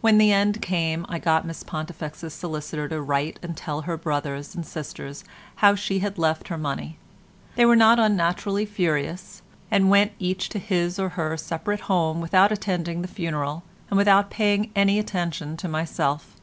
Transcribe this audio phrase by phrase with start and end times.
[0.00, 4.56] When the end came, I got Miss Pontifex's solicitor to write and tell her brothers
[4.56, 5.22] and sisters
[5.62, 6.98] how she had left her money:
[7.54, 12.50] they were not unnaturally furious, and went each to his or her separate home without
[12.50, 16.34] attending the funeral, and without paying any attention to myself.